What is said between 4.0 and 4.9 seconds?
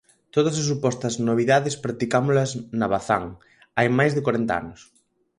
de corenta anos.